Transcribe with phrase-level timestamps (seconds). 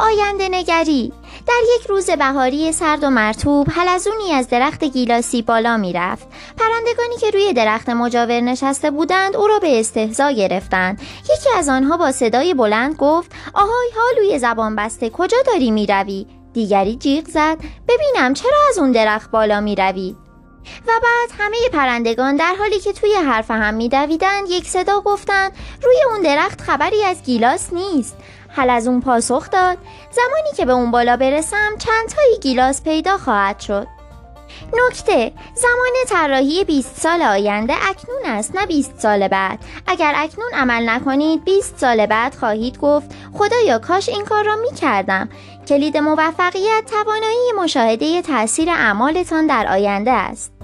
[0.00, 1.12] آینده نگری.
[1.46, 6.28] در یک روز بهاری سرد و مرتوب حلزونی از درخت گیلاسی بالا می‌رفت.
[6.58, 11.00] پرندگانی که روی درخت مجاور نشسته بودند او را به استهزا گرفتند.
[11.24, 16.96] یکی از آنها با صدای بلند گفت آهای حالوی زبان بسته کجا داری می‌روی؟ دیگری
[16.96, 20.16] جیغ زد ببینم چرا از اون درخت بالا می‌روی؟
[20.86, 25.52] و بعد همه پرندگان در حالی که توی حرف هم میدویدند یک صدا گفتند
[25.82, 28.16] روی اون درخت خبری از گیلاس نیست.
[28.48, 29.78] حل از اون پاسخ داد
[30.10, 34.01] زمانی که به اون بالا برسم چند تایی گیلاس پیدا خواهد شد.
[34.72, 39.58] نکته زمان طراحی 20 سال آینده اکنون است نه 20 سال بعد.
[39.86, 44.74] اگر اکنون عمل نکنید 20 سال بعد خواهید گفت خدایا کاش این کار را می
[44.74, 45.28] کردم
[45.68, 50.61] کلید موفقیت توانایی مشاهده تاثیر اعمالتان در آینده است.